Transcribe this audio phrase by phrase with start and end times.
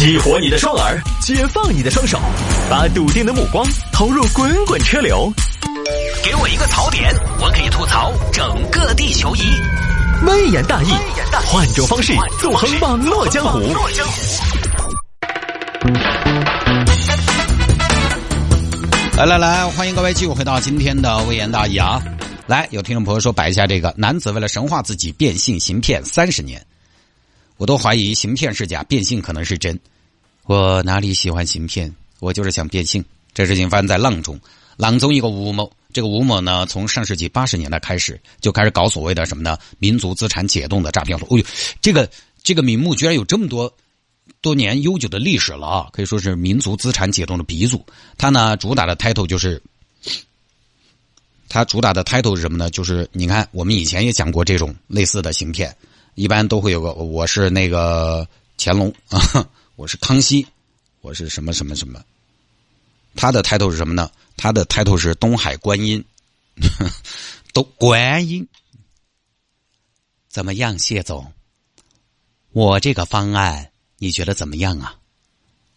[0.00, 2.18] 激活你的双耳，解放你的双手，
[2.70, 5.30] 把笃定的目光投入滚滚车流。
[6.24, 9.40] 给我一个槽点，我可以吐槽整个地球仪。
[10.26, 10.88] 微言大义，
[11.46, 13.60] 换种方式纵横网络江湖。
[19.18, 22.02] 来来来，欢迎各位继续回到今天的微言大义啊！
[22.46, 26.64] 来，有听众朋友说摆一下这个男子为了神化自己变性行骗三十年。
[27.60, 29.78] 我都怀疑行骗是假，变性可能是真。
[30.44, 31.94] 我哪里喜欢行骗？
[32.18, 33.04] 我就是想变性。
[33.34, 34.40] 这事情发生在阆中，
[34.78, 39.58] 阆中一个吴某，这个吴某呢，从上世纪八十年代开始就开始搞所谓的什么呢？
[39.78, 41.18] 民族资产解冻的诈骗。
[41.18, 41.44] 哦呦，
[41.82, 42.10] 这个
[42.42, 43.70] 这个名目居然有这么多
[44.40, 45.88] 多年悠久的历史了啊！
[45.92, 47.84] 可以说是民族资产解冻的鼻祖。
[48.16, 49.62] 他呢，主打的 title 就是，
[51.46, 52.70] 他主打的 title 是什么呢？
[52.70, 55.76] 就是你看，我们以前也讲过这种类似的行骗。
[56.14, 58.26] 一般都会有个，我是那个
[58.58, 60.46] 乾隆啊， 我是康熙，
[61.00, 62.02] 我是什么什么什么。
[63.16, 64.10] 他的 title 是什么呢？
[64.36, 66.04] 他的 title 是东海观音，
[67.52, 68.46] 都观音。
[70.28, 71.32] 怎么样，谢总？
[72.52, 74.96] 我这个方案你觉得怎么样啊？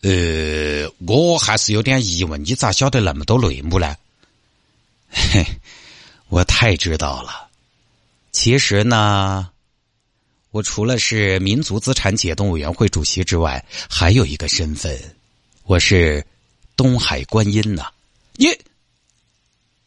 [0.02, 3.96] 呃，我还是有点疑问，你咋晓得那么多内幕呢？
[5.10, 5.46] 嘿，
[6.28, 7.48] 我太知道了。
[8.32, 9.50] 其实呢。
[10.54, 14.96] 我除了是民族资产解冻委员会主席之外，还有一个身份，
[15.64, 16.24] 我是
[16.76, 17.88] 东海观音呐。
[18.36, 18.46] 你，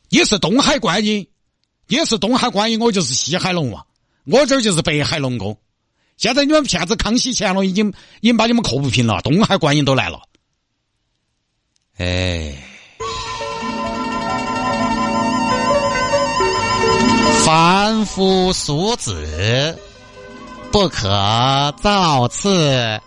[0.08, 1.24] 你是东海观音，
[1.86, 3.86] 你是东海观音，我就是西海龙王，
[4.24, 5.56] 我这儿就是北海龙宫。
[6.16, 7.88] 现在你们骗子康熙、乾隆已经
[8.20, 10.20] 已经把你们扣不平了，东海观音都来了。
[11.98, 12.60] 哎，
[17.44, 19.78] 凡夫俗子。
[20.76, 23.00] 不可造次，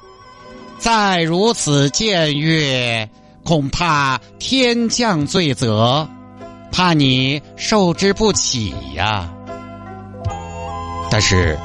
[0.79, 3.07] 再如此僭越，
[3.43, 6.09] 恐怕天降罪责，
[6.71, 9.29] 怕你受之不起呀。
[11.11, 11.59] 但是，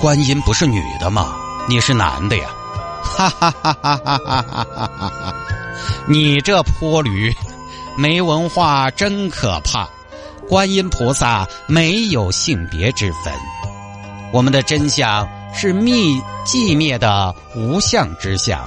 [0.00, 1.34] 观音不是女的吗？
[1.68, 2.46] 你是男的呀！
[3.02, 5.34] 哈哈哈哈哈哈哈哈哈！
[6.06, 7.34] 你这泼驴，
[7.96, 9.88] 没文化真可怕。
[10.48, 13.34] 观音菩萨没有性别之分，
[14.32, 15.28] 我们的真相。
[15.52, 15.94] 是灭
[16.44, 18.60] 寂灭的无相之相，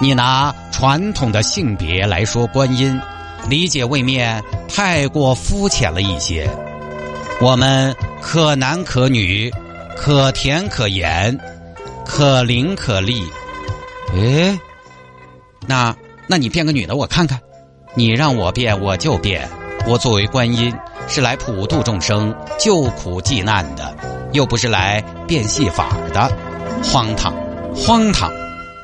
[0.00, 3.00] 你拿传统的性别来说观音，
[3.48, 6.48] 理解未免太过肤浅了一些。
[7.40, 9.50] 我们可男可女，
[9.96, 11.38] 可甜可盐，
[12.04, 13.24] 可伶可俐。
[14.14, 14.58] 哎，
[15.66, 15.96] 那
[16.26, 17.40] 那你变个女的我看看，
[17.94, 19.48] 你让我变我就变。
[19.86, 20.74] 我作为观音，
[21.12, 23.96] 是来普度众生、救苦济难的，
[24.32, 26.28] 又不是来变戏法的，
[26.84, 27.34] 荒唐，
[27.74, 28.32] 荒唐！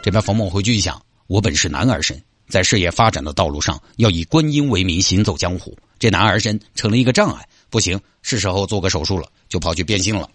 [0.02, 10.28] 这边冯某回去一想，我本是男儿身，在事业发展的道路上，要以观音为名行走江湖，这男儿身成了一个障碍，不行，是时候做个手术了，就跑去变性了。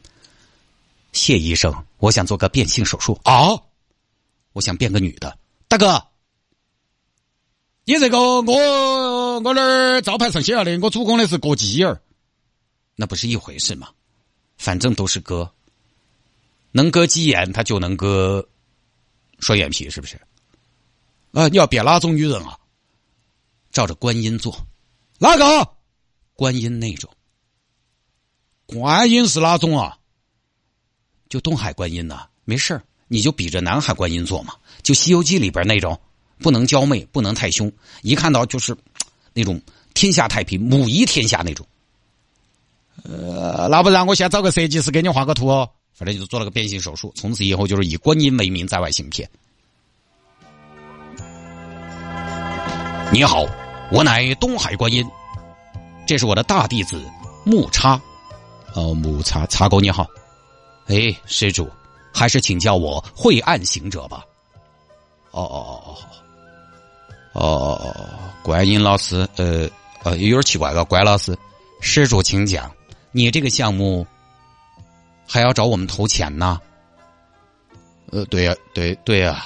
[1.12, 3.50] 谢医生，我想做个变性手术啊，
[4.54, 5.38] 我想变个女的，
[5.68, 6.02] 大哥。
[7.84, 12.00] 你这个我我那儿招牌上写了的，我主攻的是割鸡儿，
[12.96, 13.90] 那不是一回事吗？
[14.58, 15.52] 反正都是割，
[16.72, 18.48] 能割鸡眼，他就能割
[19.40, 20.16] 双眼皮，是不是？
[21.32, 22.60] 啊，你要变哪种女人啊？
[23.72, 24.56] 照着观音做，
[25.18, 25.68] 哪个？
[26.36, 27.10] 观音那种。
[28.68, 29.98] 观音是哪种啊？
[31.30, 34.54] 就东海观音呐，没事你就比着南海观音做嘛，
[34.84, 36.00] 就《西游记》里边那种。
[36.42, 37.72] 不能娇媚，不能太凶，
[38.02, 38.76] 一看到就是
[39.34, 39.62] 那种
[39.94, 41.66] 天下太平、母仪天下那种。
[43.04, 45.70] 呃，那不然我先找个设计师给你画个图哦。
[45.94, 49.30] 反正就做了个变性手术，从此以后就是以观音为名在外行骗。
[53.14, 53.46] 你好，
[53.92, 55.08] 我乃东海观音，
[56.08, 57.00] 这是我的大弟子
[57.44, 58.02] 木叉。
[58.74, 60.08] 哦，木叉叉哥你好。
[60.88, 61.70] 哎，施主，
[62.12, 64.26] 还是请叫我晦暗行者吧。
[65.32, 65.98] 哦哦哦哦。
[67.34, 67.96] 哦，
[68.44, 69.70] 观音老师，呃
[70.04, 71.38] 呃，有点奇怪了，关老师，
[71.80, 72.72] 施主请讲，
[73.12, 74.06] 你这个项目
[75.26, 76.60] 还要找我们投钱呢？
[78.12, 79.46] 呃，对呀，对对呀，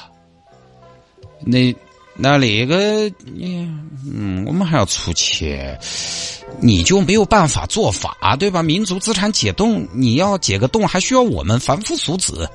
[1.41, 1.75] 那
[2.15, 3.69] 那那个，你
[4.11, 5.79] 嗯，我们还要出钱，
[6.59, 8.63] 你就没有办法做法对吧？
[8.63, 12.49] 民族资产解冻，你要解个冻，还需要我们凡夫俗子。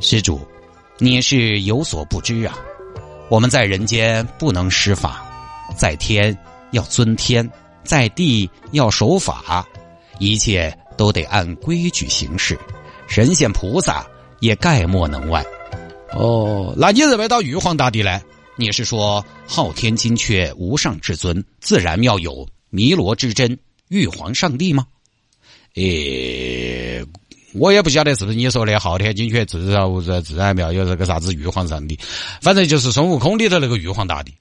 [0.00, 0.40] 施主，
[0.98, 2.56] 你是有所不知啊。
[3.28, 5.26] 我们在人间不能施法，
[5.76, 6.36] 在天
[6.70, 7.48] 要尊天，
[7.82, 9.66] 在地要守法，
[10.18, 12.58] 一切都得按规矩行事。
[13.08, 14.06] 神仙菩萨
[14.40, 15.44] 也概莫能外。
[16.12, 18.20] 哦，那你认为到玉皇大帝呢？
[18.58, 23.58] 你是说昊天金阙无上至尊，自然妙有弥罗之真
[23.88, 24.86] 玉皇上帝吗？
[25.74, 27.04] 诶，
[27.58, 31.98] 我也不晓得是不是你说的昊天金阙自然无自然妙有这个啥子玉皇上帝，
[32.40, 34.32] 反正就是孙悟空里头那个玉皇大帝。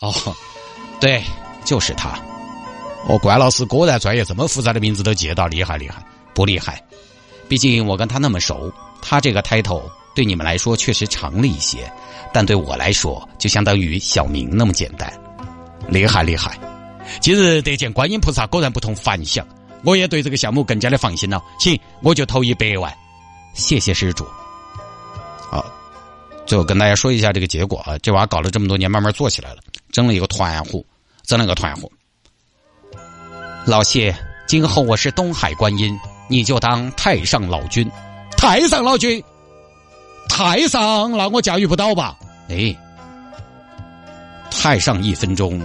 [0.00, 0.12] 哦，
[1.00, 1.22] 对，
[1.64, 2.18] 就是他。
[3.06, 6.04] 哦，关老师果然专业，这么复杂的名字都记得到，厉害厉害。
[6.34, 6.82] 不厉害，
[7.48, 9.82] 毕竟我跟他那么熟，他这个 title
[10.14, 11.90] 对你们来说确实长了一些。
[12.32, 15.10] 但对我来说，就相当于小明那么简单，
[15.88, 16.58] 厉害厉害！
[17.20, 19.46] 今日得见观音菩萨，果然不同凡响，
[19.84, 21.42] 我也对这个项目更加的放心了。
[21.58, 22.92] 行，我就投一百万，
[23.54, 24.26] 谢谢施主。
[25.50, 25.64] 好，
[26.46, 29.58] 最后跟大家说一下这个结果啊，这娃搞了这么多年，慢慢做起来了，
[29.92, 30.84] 整了一个团伙，
[31.24, 31.90] 整了个团伙。
[33.64, 34.14] 老谢，
[34.46, 35.98] 今后我是东海观音，
[36.28, 37.90] 你就当太上老君。
[38.36, 39.22] 太上老君。
[40.28, 42.16] 太上，那我驾驭不到吧？
[42.48, 42.76] 哎，
[44.50, 45.60] 太上一分钟，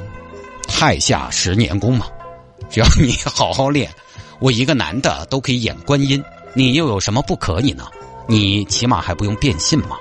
[0.67, 2.07] 太下十年功嘛。
[2.69, 3.91] 只要你好好练，
[4.43, 6.21] 我一个男的都可以演观音，
[6.53, 7.87] 你又有什么不可以呢？
[8.27, 9.95] 你起码还不用变性嘛。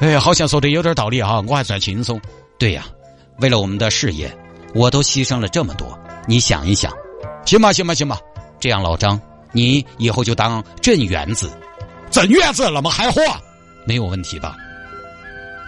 [0.00, 2.20] 哎，好像说的有点道理啊，我还算轻松。
[2.58, 2.86] 对呀，
[3.38, 4.36] 为了我们的事业，
[4.74, 5.96] 我都牺牲了这么多，
[6.26, 6.92] 你想一想。
[7.46, 8.18] 行吧，行吧，行吧。
[8.58, 9.20] 这样，老张，
[9.52, 11.48] 你以后就当镇元子。
[12.10, 13.20] 镇元子那么嗨火？
[13.86, 14.56] 没有问题吧？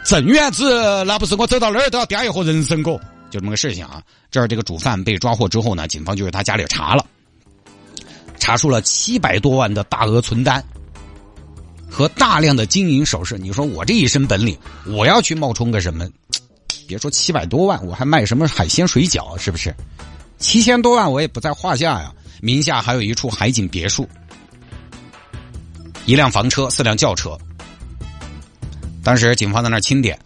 [0.04, 4.02] 镇元子，那不是我走到哪儿都要掂一盒人参果，就这么个事情啊！
[4.32, 7.06] 这儿这个主犯被抓获之后呢，警方就是他家里查了，
[8.40, 10.64] 查出了七百多万的大额存单
[11.88, 13.38] 和大量的金银首饰。
[13.38, 16.08] 你说我这一身本领，我要去冒充个什么？
[16.88, 19.38] 别说七百多万，我还卖什么海鲜水饺？
[19.38, 19.72] 是不是？
[20.38, 22.12] 七千多万我也不在话下呀！
[22.40, 24.08] 名下还有一处海景别墅，
[26.06, 27.38] 一辆房车，四辆轿车。
[29.04, 30.19] 当时警方在那儿清点，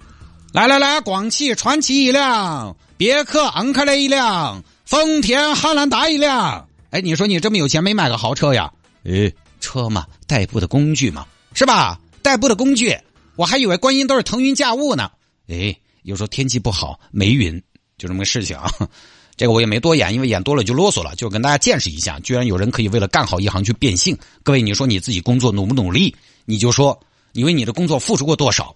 [0.52, 6.66] 来来来，广汽传祺一辆，别克昂科雷一辆，丰田汉兰达一辆。
[6.94, 8.72] 哎，你说你这么有钱，没买个豪车呀？
[9.02, 12.00] 哎，车嘛，代步的工具嘛，是吧？
[12.22, 12.96] 代步的工具，
[13.34, 15.10] 我还以为观音都是腾云驾雾呢。
[15.48, 17.60] 哎，有时候天气不好，没云，
[17.98, 18.70] 就这么个事情啊。
[19.36, 24.16] 这个我也没多演，因为演多了就啰嗦了，就跟大家见识一下，居然有人可以为了干好一行去变性。
[24.44, 26.14] 各位，你说你自己工作努不努力？
[26.44, 26.96] 你就说。
[27.36, 28.72] 你为你的工作付出过多少，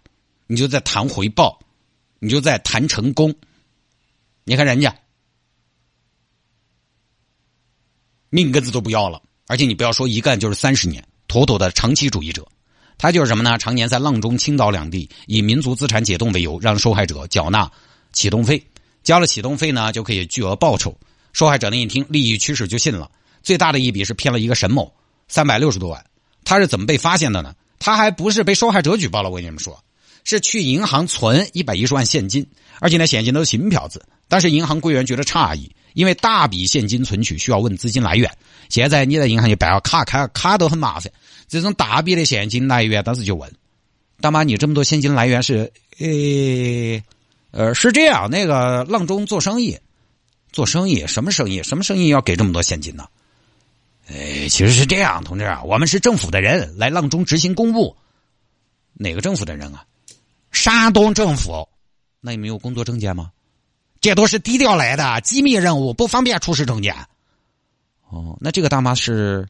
[0.48, 1.56] 你就在谈回报，
[2.18, 3.32] 你就在谈成功。
[4.42, 4.92] 你看人家
[8.30, 12.46] 命根子都不要了，而且你不要说一干就是三十年，妥妥的长期主义者。
[12.98, 13.56] 他就是什么呢？
[13.58, 17.70] 常年在阆中、青岛两地以民族资产解冻为由，让受害者缴纳
[18.12, 18.60] 启动费，
[19.04, 20.98] 交了启动费呢就可以巨额报酬。
[21.32, 23.08] 受害者呢一听利益驱使就信了。
[23.42, 24.92] 最大的一笔是骗了一个沈某
[25.28, 26.04] 三百六十多万。
[26.44, 27.54] 他是怎么被发现的呢？
[27.78, 29.78] 他还不是被受害者举报了，我跟你们说，
[30.24, 32.44] 是去银行存一百一十万现金，
[32.80, 34.04] 而且呢现金都是新票子。
[34.26, 38.30] 但是银行柜员觉得诧异，因为大笔现金存取需要问资金来源。
[38.68, 41.12] 现在你在银行去办个卡，开卡都很麻烦。
[41.48, 43.52] 这种大笔的现金来源，当时就问
[44.20, 45.72] 大妈：“你这么多现金来源是？
[45.98, 47.02] 呃，
[47.50, 49.76] 呃，是这样，那个阆中做生意，
[50.52, 51.64] 做生意什么生意？
[51.64, 53.04] 什么生意要给这么多现金呢？”
[54.06, 57.96] 哎，其实是这样，同志啊，我们是政府的人来阆中执行公务。
[58.92, 59.84] 哪个政府的人啊？
[60.52, 61.68] 山东政府。
[62.20, 63.32] 那你没有工作证件吗？
[64.00, 66.94] 这都是低调来的机密任务，不方便出示证件。
[68.08, 69.46] 哦，那这个大妈是，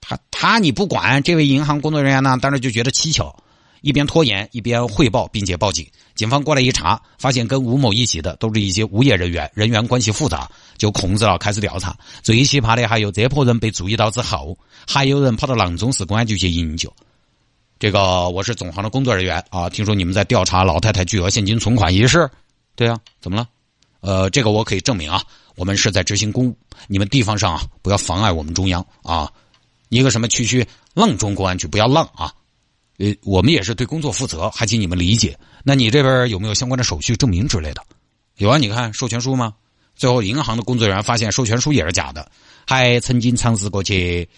[0.00, 3.34] 他他你不管，这位银行工作人员呢，当时就觉得蹊跷。
[3.80, 5.84] 一边拖延一边汇报，并且报警。
[6.14, 11.96] 警方过来一查，发现跟吴某一起的都是一些无业人员，人员关系复杂，就控制了，开始调查。
[12.22, 14.56] 最奇葩的还有这伙人被注意到之后，
[14.86, 16.94] 还有人跑到阆中市公安局去营救。
[17.80, 22.30] 这个我是总行的工作人员啊，听说你们在调查老太太巨额现金存款一事。
[22.76, 23.48] 对啊，怎么了？
[24.02, 25.24] 呃，这个我可以证明啊，
[25.56, 29.32] 我们是在执行公务，你们地方上啊不要妨碍我们中央啊。
[29.88, 32.34] 一个什么区区浪中公安局不要浪啊。
[32.98, 35.38] 呃，我们也是对工作负责，还请你们理解。
[35.64, 37.82] 那你这边有没有相关的手续证明之类的？
[38.36, 39.54] 有啊，你看授权书吗？
[39.94, 42.30] 最后银行的工作人员发现授权书也是假的，
[42.66, 44.28] 还曾经尝试过去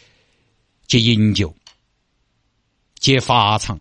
[0.88, 1.54] 去营救、
[3.00, 3.78] 去罚场。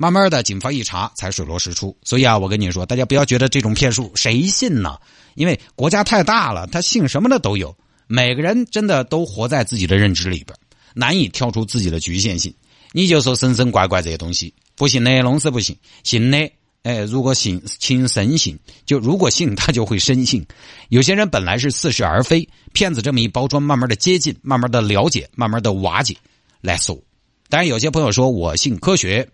[0.00, 1.96] 慢慢的，警方一查才水落石出。
[2.04, 4.96] 所以啊，我跟你说，大家不要觉得这种骗术谁信呢？
[5.34, 7.76] 因为国家太大了，他信什么的都有。
[8.06, 10.56] 每个人真的都活在自己的认知里边，
[10.94, 12.54] 难以跳出自己的局限性。
[12.92, 16.48] 你就说神神怪怪这些东西，不信的弄是不信，信的，
[16.84, 20.46] 哎，如果信，请深信，就如果信，他就会深信。
[20.90, 26.16] 有些人本来是似是而非，骗子这么一包装，慢慢的接近，慢慢的了解，慢慢的瓦解
[26.60, 27.02] 来搜。
[27.48, 29.28] 当然，有些朋友说我信科学，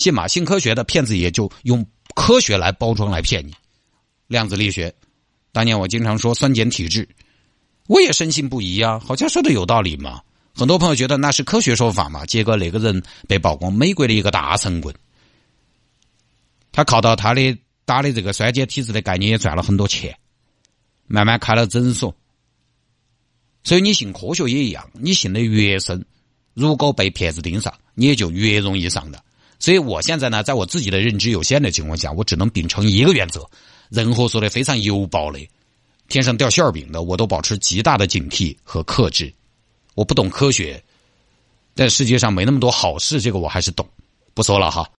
[0.00, 0.26] 信嘛？
[0.26, 3.54] 信科学的骗子也就用科学来包装来骗你。
[4.28, 4.92] 量子力学，
[5.52, 7.06] 当年我经常说酸碱体质，
[7.86, 10.22] 我也深信不疑啊，好像说的有道理嘛。
[10.54, 14.94] 很多朋友觉得那是科学说法嘛，结果那个人被曝光，美国的一个大神棍，
[16.72, 20.16] 他靠到他的打的这个酸碱体质的概念也赚了很多钱，
[21.08, 22.16] 慢慢开了诊所。
[23.64, 26.02] 所以你信科学也一样，你信的越深，
[26.54, 29.22] 如果被骗子盯上，你也就越容易上当。
[29.60, 33.48] 所以我现在呢，在我自己的认知有限的情况下，我只能秉承一个原则：
[33.90, 35.38] 任何说的非常油爆的、
[36.08, 39.32] 天上掉馅饼的，我都保持极大的警惕和克制。
[39.94, 40.82] 我不懂科学，
[41.74, 43.86] 但世界上没那么多好事，这个我还是懂。
[44.32, 44.88] 不说了哈。